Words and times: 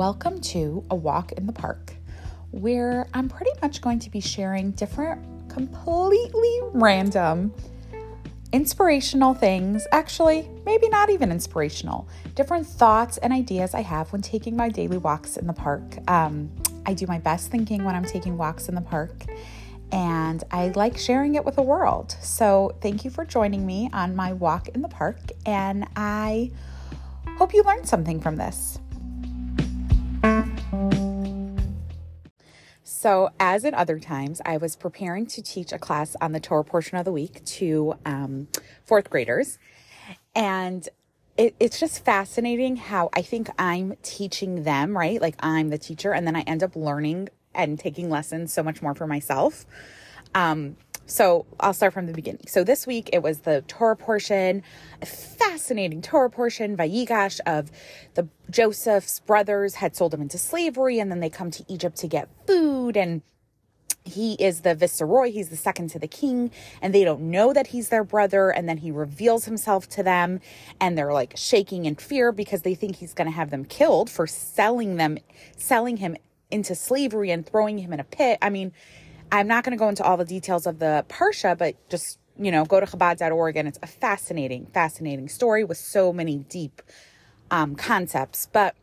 welcome 0.00 0.40
to 0.40 0.82
A 0.90 0.94
Walk 0.94 1.32
in 1.32 1.46
the 1.46 1.52
Park, 1.52 1.92
where 2.52 3.06
I'm 3.12 3.28
pretty 3.28 3.50
much 3.60 3.82
going 3.82 3.98
to 3.98 4.08
be 4.08 4.18
sharing 4.18 4.70
different, 4.70 5.50
completely 5.50 6.58
random, 6.72 7.52
inspirational 8.50 9.34
things. 9.34 9.86
Actually, 9.92 10.48
maybe 10.64 10.88
not 10.88 11.10
even 11.10 11.30
inspirational, 11.30 12.08
different 12.34 12.66
thoughts 12.66 13.18
and 13.18 13.30
ideas 13.30 13.74
I 13.74 13.82
have 13.82 14.10
when 14.10 14.22
taking 14.22 14.56
my 14.56 14.70
daily 14.70 14.96
walks 14.96 15.36
in 15.36 15.46
the 15.46 15.52
park. 15.52 15.98
Um, 16.08 16.50
I 16.86 16.94
do 16.94 17.06
my 17.06 17.18
best 17.18 17.50
thinking 17.50 17.84
when 17.84 17.94
I'm 17.94 18.06
taking 18.06 18.38
walks 18.38 18.70
in 18.70 18.74
the 18.74 18.80
park, 18.80 19.26
and 19.92 20.42
I 20.50 20.68
like 20.68 20.96
sharing 20.96 21.34
it 21.34 21.44
with 21.44 21.56
the 21.56 21.62
world. 21.62 22.16
So, 22.22 22.74
thank 22.80 23.04
you 23.04 23.10
for 23.10 23.26
joining 23.26 23.66
me 23.66 23.90
on 23.92 24.16
my 24.16 24.32
walk 24.32 24.68
in 24.68 24.80
the 24.80 24.88
park, 24.88 25.18
and 25.44 25.86
I 25.94 26.52
hope 27.36 27.52
you 27.52 27.62
learned 27.64 27.86
something 27.86 28.18
from 28.18 28.36
this. 28.36 28.78
So, 33.00 33.30
as 33.40 33.64
in 33.64 33.72
other 33.72 33.98
times, 33.98 34.42
I 34.44 34.58
was 34.58 34.76
preparing 34.76 35.24
to 35.28 35.40
teach 35.40 35.72
a 35.72 35.78
class 35.78 36.16
on 36.20 36.32
the 36.32 36.38
Torah 36.38 36.64
portion 36.64 36.98
of 36.98 37.06
the 37.06 37.12
week 37.12 37.42
to 37.46 37.94
um, 38.04 38.48
fourth 38.84 39.08
graders. 39.08 39.58
And 40.34 40.86
it, 41.38 41.54
it's 41.58 41.80
just 41.80 42.04
fascinating 42.04 42.76
how 42.76 43.08
I 43.14 43.22
think 43.22 43.48
I'm 43.58 43.94
teaching 44.02 44.64
them, 44.64 44.94
right? 44.94 45.18
Like 45.18 45.36
I'm 45.40 45.70
the 45.70 45.78
teacher, 45.78 46.12
and 46.12 46.26
then 46.26 46.36
I 46.36 46.42
end 46.42 46.62
up 46.62 46.76
learning 46.76 47.30
and 47.54 47.78
taking 47.78 48.10
lessons 48.10 48.52
so 48.52 48.62
much 48.62 48.82
more 48.82 48.94
for 48.94 49.06
myself. 49.06 49.64
Um, 50.34 50.76
so 51.10 51.46
I'll 51.58 51.74
start 51.74 51.92
from 51.92 52.06
the 52.06 52.12
beginning. 52.12 52.44
So 52.46 52.64
this 52.64 52.86
week 52.86 53.10
it 53.12 53.22
was 53.22 53.40
the 53.40 53.62
Torah 53.68 53.96
portion, 53.96 54.62
a 55.02 55.06
fascinating 55.06 56.02
Torah 56.02 56.30
portion, 56.30 56.76
Vayigash, 56.76 57.40
of 57.46 57.70
the 58.14 58.28
Joseph's 58.48 59.20
brothers 59.20 59.74
had 59.74 59.96
sold 59.96 60.14
him 60.14 60.22
into 60.22 60.38
slavery, 60.38 60.98
and 60.98 61.10
then 61.10 61.20
they 61.20 61.30
come 61.30 61.50
to 61.50 61.64
Egypt 61.68 61.96
to 61.98 62.08
get 62.08 62.28
food, 62.46 62.96
and 62.96 63.22
he 64.04 64.34
is 64.34 64.62
the 64.62 64.74
viceroy, 64.74 65.30
he's 65.30 65.50
the 65.50 65.56
second 65.56 65.90
to 65.90 65.98
the 65.98 66.08
king, 66.08 66.50
and 66.80 66.94
they 66.94 67.04
don't 67.04 67.20
know 67.20 67.52
that 67.52 67.68
he's 67.68 67.90
their 67.90 68.04
brother. 68.04 68.50
And 68.50 68.68
then 68.68 68.78
he 68.78 68.90
reveals 68.90 69.44
himself 69.44 69.88
to 69.90 70.02
them, 70.02 70.40
and 70.80 70.96
they're 70.96 71.12
like 71.12 71.34
shaking 71.36 71.84
in 71.84 71.96
fear 71.96 72.32
because 72.32 72.62
they 72.62 72.74
think 72.74 72.96
he's 72.96 73.12
going 73.12 73.26
to 73.26 73.36
have 73.36 73.50
them 73.50 73.64
killed 73.64 74.08
for 74.08 74.26
selling 74.26 74.96
them, 74.96 75.18
selling 75.56 75.98
him 75.98 76.16
into 76.50 76.74
slavery 76.74 77.30
and 77.30 77.46
throwing 77.46 77.78
him 77.78 77.92
in 77.92 78.00
a 78.00 78.04
pit. 78.04 78.38
I 78.40 78.50
mean, 78.50 78.72
I'm 79.32 79.46
not 79.46 79.64
going 79.64 79.76
to 79.76 79.78
go 79.78 79.88
into 79.88 80.02
all 80.02 80.16
the 80.16 80.24
details 80.24 80.66
of 80.66 80.78
the 80.78 81.04
Parsha, 81.08 81.56
but 81.56 81.76
just, 81.88 82.18
you 82.38 82.50
know, 82.50 82.64
go 82.64 82.80
to 82.80 82.86
Chabad.org 82.86 83.56
and 83.56 83.68
it's 83.68 83.78
a 83.82 83.86
fascinating, 83.86 84.66
fascinating 84.66 85.28
story 85.28 85.64
with 85.64 85.78
so 85.78 86.12
many 86.12 86.38
deep 86.38 86.82
um, 87.50 87.76
concepts. 87.76 88.48
But 88.52 88.74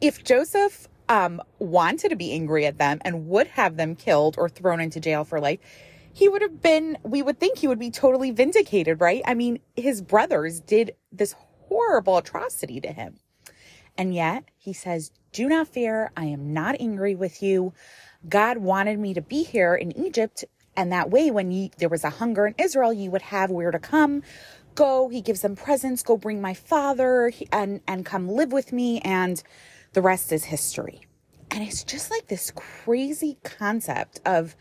if 0.00 0.22
Joseph 0.22 0.88
um, 1.08 1.40
wanted 1.58 2.10
to 2.10 2.16
be 2.16 2.32
angry 2.32 2.66
at 2.66 2.78
them 2.78 2.98
and 3.04 3.28
would 3.28 3.46
have 3.48 3.76
them 3.76 3.94
killed 3.94 4.36
or 4.38 4.48
thrown 4.48 4.80
into 4.80 5.00
jail 5.00 5.24
for 5.24 5.40
life, 5.40 5.60
he 6.12 6.28
would 6.28 6.42
have 6.42 6.62
been, 6.62 6.96
we 7.02 7.22
would 7.22 7.38
think 7.38 7.58
he 7.58 7.68
would 7.68 7.78
be 7.78 7.90
totally 7.90 8.30
vindicated, 8.30 9.00
right? 9.00 9.22
I 9.26 9.34
mean, 9.34 9.60
his 9.76 10.00
brothers 10.00 10.60
did 10.60 10.94
this 11.12 11.34
horrible 11.68 12.18
atrocity 12.18 12.80
to 12.80 12.88
him. 12.92 13.18
And 13.98 14.14
yet 14.14 14.44
he 14.56 14.72
says, 14.72 15.10
Do 15.32 15.48
not 15.48 15.68
fear. 15.68 16.10
I 16.16 16.26
am 16.26 16.52
not 16.52 16.76
angry 16.80 17.14
with 17.14 17.42
you. 17.42 17.72
God 18.28 18.58
wanted 18.58 18.98
me 18.98 19.14
to 19.14 19.20
be 19.20 19.42
here 19.42 19.74
in 19.74 19.96
Egypt. 19.96 20.44
And 20.76 20.92
that 20.92 21.10
way, 21.10 21.30
when 21.30 21.70
there 21.78 21.88
was 21.88 22.04
a 22.04 22.10
hunger 22.10 22.46
in 22.46 22.54
Israel, 22.58 22.92
you 22.92 23.10
would 23.10 23.22
have 23.22 23.50
where 23.50 23.70
to 23.70 23.78
come. 23.78 24.22
Go, 24.74 25.08
he 25.08 25.22
gives 25.22 25.40
them 25.40 25.56
presents. 25.56 26.02
Go 26.02 26.16
bring 26.16 26.40
my 26.40 26.52
father 26.52 27.32
and, 27.50 27.80
and 27.88 28.04
come 28.04 28.28
live 28.28 28.52
with 28.52 28.72
me. 28.72 29.00
And 29.00 29.42
the 29.94 30.02
rest 30.02 30.32
is 30.32 30.44
history. 30.44 31.00
And 31.50 31.62
it's 31.62 31.84
just 31.84 32.10
like 32.10 32.26
this 32.26 32.50
crazy 32.50 33.38
concept 33.42 34.20
of 34.26 34.56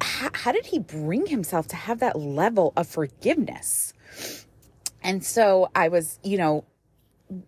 how, 0.00 0.30
how 0.32 0.52
did 0.52 0.66
he 0.66 0.78
bring 0.78 1.26
himself 1.26 1.66
to 1.68 1.76
have 1.76 1.98
that 2.00 2.18
level 2.18 2.72
of 2.76 2.86
forgiveness? 2.86 3.92
And 5.02 5.24
so 5.24 5.70
I 5.74 5.88
was, 5.88 6.18
you 6.22 6.38
know, 6.38 6.64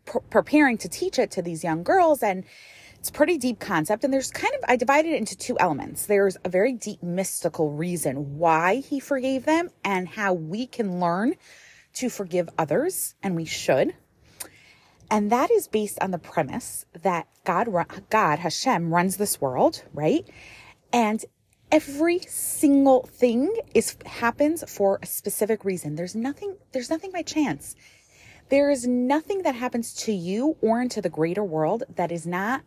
pr- 0.04 0.18
preparing 0.30 0.78
to 0.78 0.88
teach 0.88 1.18
it 1.18 1.30
to 1.32 1.42
these 1.42 1.62
young 1.62 1.82
girls 1.82 2.22
and 2.22 2.44
it's 3.06 3.16
pretty 3.16 3.38
deep 3.38 3.60
concept 3.60 4.02
and 4.02 4.12
there's 4.12 4.32
kind 4.32 4.52
of 4.56 4.64
i 4.66 4.74
divided 4.74 5.12
it 5.12 5.18
into 5.18 5.36
two 5.36 5.56
elements. 5.60 6.06
There's 6.06 6.36
a 6.44 6.48
very 6.48 6.72
deep 6.72 7.04
mystical 7.04 7.70
reason 7.70 8.36
why 8.36 8.78
he 8.78 8.98
forgave 8.98 9.44
them 9.44 9.70
and 9.84 10.08
how 10.08 10.32
we 10.32 10.66
can 10.66 10.98
learn 10.98 11.36
to 11.94 12.10
forgive 12.10 12.48
others 12.58 13.14
and 13.22 13.36
we 13.36 13.44
should. 13.44 13.94
And 15.08 15.30
that 15.30 15.52
is 15.52 15.68
based 15.68 15.98
on 16.00 16.10
the 16.10 16.18
premise 16.18 16.84
that 17.00 17.28
god 17.44 17.68
god 18.10 18.40
hashem 18.40 18.92
runs 18.92 19.18
this 19.18 19.40
world 19.40 19.84
right? 19.92 20.28
And 20.92 21.24
every 21.70 22.18
single 22.26 23.02
thing 23.06 23.54
is 23.72 23.96
happens 24.04 24.64
for 24.68 24.98
a 25.00 25.06
specific 25.06 25.64
reason. 25.64 25.94
There's 25.94 26.16
nothing 26.16 26.56
there's 26.72 26.90
nothing 26.90 27.12
by 27.12 27.22
chance. 27.22 27.76
There 28.48 28.68
is 28.68 28.84
nothing 28.84 29.42
that 29.42 29.54
happens 29.54 29.94
to 30.06 30.12
you 30.12 30.56
or 30.60 30.82
into 30.82 31.00
the 31.00 31.08
greater 31.08 31.44
world 31.44 31.84
that 31.94 32.10
is 32.10 32.26
not 32.26 32.62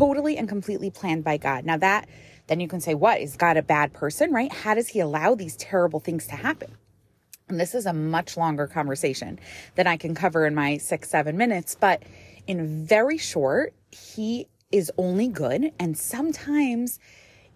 totally 0.00 0.38
and 0.38 0.48
completely 0.48 0.90
planned 0.90 1.22
by 1.22 1.36
God. 1.36 1.66
Now, 1.66 1.76
that 1.76 2.08
then 2.46 2.58
you 2.58 2.66
can 2.66 2.80
say, 2.80 2.94
what? 2.94 3.20
Is 3.20 3.36
God 3.36 3.56
a 3.56 3.62
bad 3.62 3.92
person, 3.92 4.32
right? 4.32 4.50
How 4.50 4.74
does 4.74 4.88
he 4.88 4.98
allow 4.98 5.34
these 5.34 5.56
terrible 5.56 6.00
things 6.00 6.26
to 6.28 6.36
happen? 6.36 6.72
And 7.48 7.60
this 7.60 7.74
is 7.74 7.84
a 7.84 7.92
much 7.92 8.36
longer 8.36 8.66
conversation 8.66 9.38
than 9.74 9.86
I 9.86 9.96
can 9.96 10.14
cover 10.14 10.46
in 10.46 10.54
my 10.54 10.78
six, 10.78 11.10
seven 11.10 11.36
minutes. 11.36 11.76
But 11.78 12.02
in 12.46 12.86
very 12.86 13.18
short, 13.18 13.74
he 13.90 14.48
is 14.72 14.90
only 14.96 15.28
good. 15.28 15.72
And 15.78 15.98
sometimes 15.98 16.98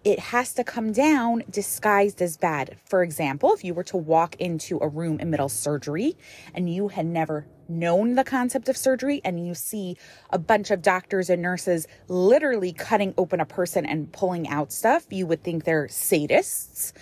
it 0.05 0.19
has 0.19 0.53
to 0.53 0.63
come 0.63 0.91
down 0.91 1.43
disguised 1.49 2.21
as 2.21 2.37
bad. 2.37 2.77
For 2.85 3.01
example, 3.01 3.53
if 3.53 3.63
you 3.63 3.73
were 3.73 3.83
to 3.85 3.97
walk 3.97 4.35
into 4.35 4.77
a 4.77 4.87
room 4.87 5.19
in 5.19 5.31
middle 5.31 5.49
surgery 5.49 6.15
and 6.53 6.71
you 6.71 6.89
had 6.89 7.07
never 7.07 7.47
known 7.67 8.13
the 8.13 8.23
concept 8.23 8.69
of 8.69 8.77
surgery 8.77 9.19
and 9.25 9.45
you 9.47 9.55
see 9.55 9.97
a 10.29 10.37
bunch 10.37 10.69
of 10.69 10.83
doctors 10.83 11.31
and 11.31 11.41
nurses 11.41 11.87
literally 12.07 12.71
cutting 12.71 13.15
open 13.17 13.39
a 13.39 13.45
person 13.45 13.83
and 13.83 14.13
pulling 14.13 14.47
out 14.47 14.71
stuff, 14.71 15.07
you 15.09 15.25
would 15.25 15.43
think 15.43 15.63
they're 15.63 15.87
sadists. 15.87 16.93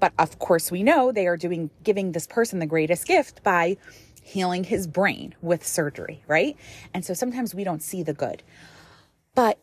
But 0.00 0.14
of 0.18 0.38
course, 0.38 0.72
we 0.72 0.82
know 0.82 1.12
they 1.12 1.26
are 1.26 1.36
doing 1.36 1.68
giving 1.84 2.12
this 2.12 2.26
person 2.26 2.58
the 2.58 2.66
greatest 2.66 3.06
gift 3.06 3.42
by 3.42 3.76
healing 4.22 4.64
his 4.64 4.86
brain 4.86 5.34
with 5.42 5.66
surgery, 5.66 6.22
right? 6.26 6.56
And 6.94 7.04
so 7.04 7.12
sometimes 7.12 7.54
we 7.54 7.64
don't 7.64 7.82
see 7.82 8.02
the 8.02 8.14
good. 8.14 8.42
But 9.34 9.58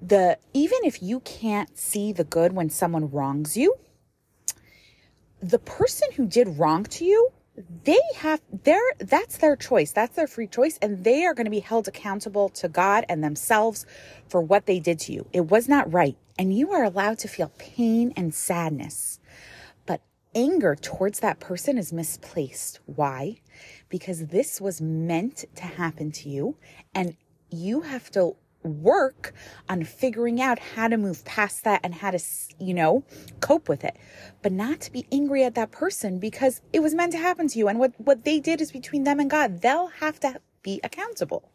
the 0.00 0.38
even 0.52 0.78
if 0.84 1.02
you 1.02 1.20
can't 1.20 1.76
see 1.78 2.12
the 2.12 2.24
good 2.24 2.52
when 2.52 2.70
someone 2.70 3.10
wrongs 3.10 3.56
you, 3.56 3.76
the 5.42 5.58
person 5.58 6.08
who 6.16 6.26
did 6.26 6.58
wrong 6.58 6.84
to 6.84 7.04
you, 7.04 7.30
they 7.84 8.00
have 8.16 8.40
their 8.64 8.82
that's 8.98 9.38
their 9.38 9.56
choice. 9.56 9.92
That's 9.92 10.16
their 10.16 10.26
free 10.26 10.46
choice 10.46 10.78
and 10.82 11.04
they 11.04 11.24
are 11.24 11.34
going 11.34 11.44
to 11.44 11.50
be 11.50 11.60
held 11.60 11.86
accountable 11.86 12.48
to 12.50 12.68
God 12.68 13.04
and 13.08 13.22
themselves 13.22 13.86
for 14.28 14.40
what 14.40 14.66
they 14.66 14.80
did 14.80 14.98
to 15.00 15.12
you. 15.12 15.26
It 15.32 15.50
was 15.50 15.68
not 15.68 15.92
right 15.92 16.16
and 16.38 16.56
you 16.56 16.72
are 16.72 16.84
allowed 16.84 17.18
to 17.20 17.28
feel 17.28 17.52
pain 17.58 18.12
and 18.16 18.34
sadness. 18.34 19.20
But 19.86 20.00
anger 20.34 20.74
towards 20.74 21.20
that 21.20 21.38
person 21.38 21.78
is 21.78 21.92
misplaced. 21.92 22.80
Why? 22.86 23.36
Because 23.88 24.26
this 24.26 24.60
was 24.60 24.80
meant 24.80 25.44
to 25.54 25.62
happen 25.62 26.10
to 26.12 26.28
you 26.28 26.56
and 26.94 27.16
you 27.50 27.82
have 27.82 28.10
to 28.12 28.36
work 28.64 29.32
on 29.68 29.84
figuring 29.84 30.40
out 30.40 30.58
how 30.58 30.88
to 30.88 30.96
move 30.96 31.24
past 31.24 31.64
that 31.64 31.80
and 31.84 31.94
how 31.94 32.10
to, 32.10 32.18
you 32.58 32.74
know, 32.74 33.04
cope 33.40 33.68
with 33.68 33.84
it, 33.84 33.96
but 34.42 34.52
not 34.52 34.80
to 34.80 34.92
be 34.92 35.06
angry 35.12 35.44
at 35.44 35.54
that 35.54 35.70
person 35.70 36.18
because 36.18 36.60
it 36.72 36.80
was 36.80 36.94
meant 36.94 37.12
to 37.12 37.18
happen 37.18 37.48
to 37.48 37.58
you. 37.58 37.68
And 37.68 37.78
what, 37.78 37.92
what 37.98 38.24
they 38.24 38.40
did 38.40 38.60
is 38.60 38.72
between 38.72 39.04
them 39.04 39.20
and 39.20 39.30
God. 39.30 39.62
They'll 39.62 39.88
have 40.00 40.18
to 40.20 40.40
be 40.62 40.80
accountable. 40.82 41.50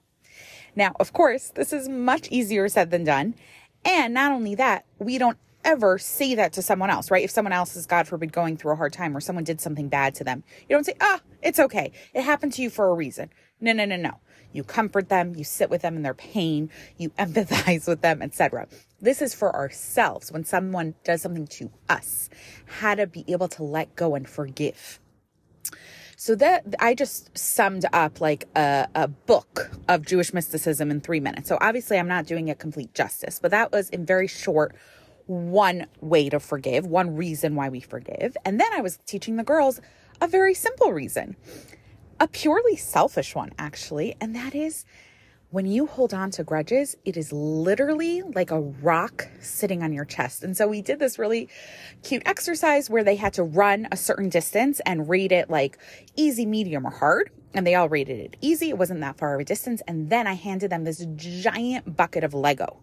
Now, 0.76 0.96
of 1.00 1.14
course, 1.14 1.52
this 1.56 1.74
is 1.74 1.90
much 1.90 2.28
easier 2.30 2.70
said 2.70 2.92
than 2.92 3.04
done. 3.04 3.36
And 3.84 4.14
not 4.14 4.32
only 4.32 4.56
that, 4.56 4.86
we 5.00 5.18
don't 5.18 5.38
ever 5.64 5.98
say 5.98 6.36
that 6.36 6.54
to 6.54 6.62
someone 6.62 6.90
else, 6.90 7.12
right? 7.12 7.24
If 7.24 7.32
someone 7.32 7.54
else 7.54 7.76
is, 7.76 7.86
God 7.86 8.08
forbid, 8.08 8.32
going 8.32 8.58
through 8.58 8.74
a 8.74 8.76
hard 8.76 8.94
time 8.94 9.16
or 9.16 9.20
someone 9.20 9.44
did 9.44 9.60
something 9.60 9.90
bad 9.90 10.16
to 10.16 10.24
them, 10.24 10.44
you 10.68 10.76
don't 10.76 10.86
say, 10.86 10.96
ah, 11.02 11.20
it's 11.42 11.60
okay. 11.60 11.92
It 12.14 12.24
happened 12.24 12.54
to 12.54 12.62
you 12.62 12.70
for 12.70 12.90
a 12.90 12.94
reason. 12.94 13.30
No, 13.62 13.74
no, 13.74 13.86
no, 13.86 13.98
no. 13.98 14.20
You 14.52 14.64
comfort 14.64 15.10
them, 15.10 15.36
you 15.36 15.44
sit 15.44 15.70
with 15.70 15.82
them 15.82 15.96
in 15.96 16.02
their 16.02 16.14
pain, 16.14 16.70
you 16.98 17.10
empathize 17.20 17.88
with 17.88 18.02
them, 18.02 18.22
etc. 18.22 18.68
This 19.02 19.22
is 19.22 19.34
for 19.34 19.56
ourselves 19.56 20.32
when 20.32 20.44
someone 20.44 20.96
does 21.04 21.22
something 21.22 21.48
to 21.48 21.72
us, 21.88 22.30
how 22.66 22.96
to 22.96 23.08
be 23.08 23.26
able 23.28 23.48
to 23.50 23.64
let 23.64 23.96
go 23.96 24.16
and 24.16 24.28
forgive. 24.28 25.00
So 26.16 26.36
that 26.36 26.66
I 26.80 26.96
just 26.96 27.38
summed 27.38 27.86
up 27.94 28.20
like 28.20 28.46
a, 28.56 28.88
a 28.94 29.08
book 29.08 29.72
of 29.88 30.06
Jewish 30.06 30.34
mysticism 30.34 30.92
in 30.92 31.00
three 31.00 31.22
minutes. 31.22 31.48
So 31.48 31.58
obviously 31.62 31.98
I'm 31.98 32.10
not 32.10 32.26
doing 32.26 32.50
it 32.50 32.60
complete 32.60 32.94
justice, 32.94 33.40
but 33.40 33.52
that 33.52 33.72
was 33.72 33.90
in 33.90 34.06
very 34.06 34.28
short 34.28 34.76
one 35.28 35.86
way 36.02 36.28
to 36.28 36.40
forgive, 36.40 36.86
one 36.86 37.16
reason 37.16 37.56
why 37.56 37.70
we 37.70 37.80
forgive. 37.80 38.36
And 38.44 38.60
then 38.60 38.68
I 38.74 38.82
was 38.82 39.00
teaching 39.06 39.38
the 39.38 39.44
girls 39.44 39.80
a 40.20 40.28
very 40.28 40.54
simple 40.54 40.92
reason 40.92 41.38
a 42.20 42.28
purely 42.28 42.76
selfish 42.76 43.36
one, 43.36 43.52
actually, 43.58 44.16
and 44.20 44.36
that 44.36 44.54
is 44.54 44.86
when 45.52 45.66
you 45.66 45.88
hold 45.88 46.14
on 46.14 46.30
to 46.30 46.44
grudges, 46.44 46.96
it 47.06 47.18
is 47.18 47.32
literally 47.32 48.22
like 48.22 48.52
a 48.52 48.60
rock 48.60 49.28
sitting 49.42 49.82
on 49.82 49.92
your 49.92 50.06
chest. 50.06 50.44
And 50.44 50.56
so 50.56 50.68
we 50.68 50.84
did 50.84 51.00
this 51.00 51.18
really 51.18 51.50
cute 52.04 52.22
exercise 52.26 52.88
where 52.88 53.04
they 53.04 53.16
had 53.16 53.34
to 53.34 53.44
run 53.44 53.88
a 53.92 53.98
certain 53.98 54.30
distance 54.30 54.80
and 54.86 55.10
rate 55.10 55.32
it 55.32 55.50
like 55.50 55.80
easy, 56.16 56.46
medium, 56.46 56.86
or 56.86 56.92
hard. 56.92 57.32
And 57.56 57.66
they 57.66 57.74
all 57.74 57.90
rated 57.90 58.20
it 58.20 58.38
easy. 58.42 58.70
It 58.70 58.78
wasn't 58.78 59.02
that 59.02 59.18
far 59.18 59.34
of 59.34 59.42
a 59.42 59.44
distance. 59.44 59.82
And 59.88 60.12
then 60.12 60.28
I 60.28 60.34
handed 60.34 60.70
them 60.70 60.84
this 60.84 61.04
giant 61.16 61.98
bucket 61.98 62.24
of 62.24 62.36
Lego. 62.36 62.78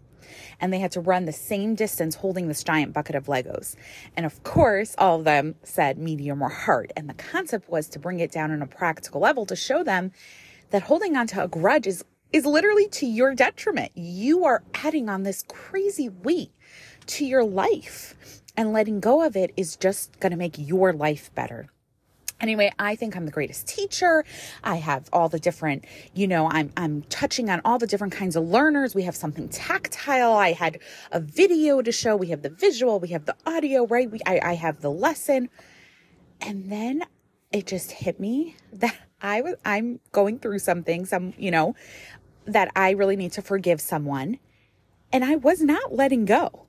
And 0.61 0.73
they 0.73 0.79
had 0.79 0.93
to 0.93 1.01
run 1.01 1.25
the 1.25 1.33
same 1.33 1.75
distance 1.75 2.17
holding 2.17 2.49
this 2.49 2.65
giant 2.65 2.93
bucket 2.93 3.17
of 3.17 3.27
Legos. 3.27 3.77
And 4.17 4.27
of 4.27 4.43
course, 4.43 4.95
all 4.99 5.19
of 5.19 5.25
them 5.25 5.57
said 5.63 5.99
medium 5.99 6.43
or 6.43 6.49
hard. 6.49 6.93
And 6.97 7.09
the 7.09 7.15
concept 7.15 7.69
was 7.69 7.89
to 7.89 7.99
bring 7.99 8.21
it 8.21 8.33
down 8.33 8.51
on 8.51 8.63
a 8.63 8.67
practical 8.67 9.21
level 9.21 9.47
to 9.47 9.57
show 9.57 9.83
them 9.83 10.13
that 10.71 10.83
holding 10.83 11.17
on 11.17 11.27
to 11.29 11.45
a 11.45 11.49
grudge 11.49 11.87
is 11.87 12.05
is 12.33 12.45
literally 12.45 12.89
to 12.89 13.07
your 13.07 13.35
detriment. 13.35 13.93
You 13.95 14.45
are 14.45 14.63
adding 14.75 15.09
on 15.09 15.23
this 15.23 15.45
crazy 15.49 16.09
weight 16.09 16.51
to 17.07 17.25
your 17.25 17.45
life, 17.45 18.43
and 18.57 18.73
letting 18.73 19.01
go 19.01 19.25
of 19.25 19.37
it 19.37 19.53
is 19.57 19.77
just 19.77 20.19
going 20.19 20.33
to 20.33 20.37
make 20.37 20.57
your 20.59 20.93
life 20.93 21.33
better. 21.35 21.69
Anyway, 22.41 22.71
I 22.79 22.97
think 22.97 23.17
I'm 23.17 23.25
the 23.25 23.33
greatest 23.33 23.67
teacher. 23.67 24.25
I 24.63 24.77
have 24.77 25.09
all 25.13 25.29
the 25.29 25.39
different, 25.39 25.87
you 26.15 26.29
know, 26.29 26.51
I'm 26.51 26.71
I'm 26.77 27.03
touching 27.03 27.49
on 27.49 27.63
all 27.65 27.79
the 27.79 27.87
different 27.87 28.13
kinds 28.13 28.37
of 28.37 28.45
learners. 28.45 28.95
We 28.95 29.05
have 29.05 29.17
something 29.17 29.49
tactile. 29.49 30.33
I 30.33 30.53
had 30.53 30.79
a 31.13 31.21
video 31.21 31.81
to 31.81 31.91
show. 31.91 32.15
We 32.15 32.29
have 32.29 32.43
the 32.43 32.51
visual. 32.51 33.01
We 33.01 33.09
have 33.09 33.25
the 33.25 33.37
audio. 33.47 33.87
Right? 33.87 34.11
We 34.11 34.21
I, 34.27 34.41
I 34.43 34.55
have 34.55 34.83
the 34.83 34.91
lesson, 34.91 35.49
and 36.43 36.71
then 36.71 37.05
it 37.53 37.67
just 37.67 37.91
hit 37.91 38.21
me 38.21 38.57
that 38.75 38.97
I 39.23 39.41
was 39.41 39.55
I'm 39.65 40.01
going 40.13 40.39
through 40.39 40.59
something. 40.59 41.07
Some 41.07 41.33
you 41.39 41.51
know, 41.51 41.75
that 42.45 42.71
I 42.77 42.91
really 42.91 43.17
need 43.17 43.33
to 43.33 43.43
forgive 43.43 43.81
someone. 43.81 44.39
And 45.11 45.25
I 45.25 45.37
was 45.37 45.63
not 45.63 45.95
letting 45.95 46.27
go. 46.27 46.66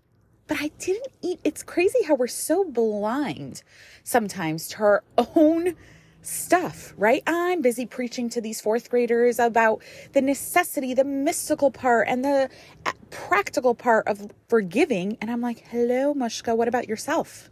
But 0.48 0.58
I 0.62 0.72
didn't 0.80 1.08
eat. 1.22 1.40
It's 1.44 1.64
crazy 1.64 2.04
how 2.04 2.16
we're 2.16 2.28
so 2.28 2.64
blind 2.64 3.64
sometimes 4.04 4.68
to 4.70 4.84
our 4.84 5.04
own 5.36 5.76
stuff, 6.22 6.94
right? 6.98 7.22
I'm 7.28 7.62
busy 7.62 7.86
preaching 7.86 8.30
to 8.30 8.42
these 8.42 8.60
fourth 8.60 8.90
graders 8.90 9.40
about 9.40 9.82
the 10.14 10.22
necessity, 10.22 10.94
the 10.94 11.04
mystical 11.04 11.72
part, 11.72 12.08
and 12.08 12.24
the 12.24 12.50
uh, 12.86 12.92
practical 13.10 13.76
part 13.76 14.08
of 14.08 14.32
forgiving. 14.48 15.18
And 15.22 15.30
I'm 15.30 15.42
like, 15.42 15.66
hello, 15.68 16.14
Mushka, 16.14 16.56
what 16.56 16.68
about 16.68 16.88
yourself? 16.88 17.50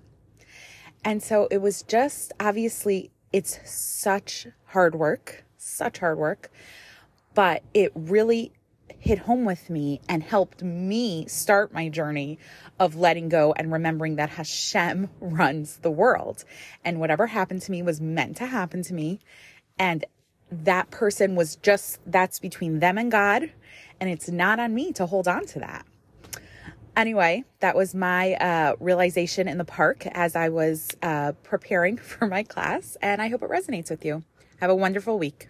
And 1.04 1.22
so 1.22 1.48
it 1.52 1.60
was 1.60 1.84
just 1.84 2.34
obviously, 2.40 3.12
it's 3.32 3.60
such 3.70 4.48
hard 4.68 4.96
work, 4.96 5.46
such 5.58 6.00
hard 6.00 6.18
work 6.18 6.50
but 7.36 7.62
it 7.74 7.92
really 7.94 8.54
hit 9.00 9.20
home 9.20 9.46
with 9.46 9.70
me 9.70 10.02
and 10.10 10.24
helped 10.24 10.64
me 10.64 11.28
start 11.28 11.74
my 11.74 11.90
journey 11.90 12.40
of 12.80 12.96
letting 12.96 13.30
go 13.30 13.54
and 13.54 13.72
remembering 13.72 14.16
that 14.16 14.32
Hashem 14.32 15.10
runs 15.20 15.78
the 15.78 15.92
world. 15.92 16.44
And 16.84 17.00
whatever 17.00 17.28
happened 17.28 17.62
to 17.64 17.72
me 17.72 17.82
was 17.82 18.02
meant 18.02 18.38
to 18.38 18.46
happen 18.46 18.84
to 18.84 18.94
me. 18.94 19.20
And 19.78 20.06
that 20.52 20.92
person 20.92 21.36
was 21.36 21.56
just, 21.58 22.00
that's 22.06 22.40
between 22.40 22.80
them 22.80 22.98
and 22.98 23.12
God. 23.12 23.52
And 24.00 24.10
it's 24.10 24.30
not 24.30 24.60
on 24.60 24.74
me 24.74 24.92
to 24.94 25.06
hold 25.06 25.28
on 25.28 25.46
to 25.48 25.60
that. 25.60 25.86
Anyway, 26.96 27.44
that 27.60 27.76
was 27.76 27.94
my 27.94 28.36
uh, 28.36 28.76
realization 28.80 29.48
in 29.48 29.58
the 29.58 29.66
park 29.66 30.06
as 30.08 30.36
I 30.36 30.50
was 30.50 30.96
uh, 31.02 31.34
preparing 31.44 31.98
for 32.12 32.28
my 32.28 32.44
class. 32.44 32.98
And 33.02 33.22
I 33.22 33.28
hope 33.30 33.44
it 33.44 33.50
resonates 33.50 33.90
with 33.90 34.06
you. 34.06 34.24
Have 34.62 34.70
a 34.70 34.76
wonderful 34.76 35.20
week. 35.20 35.48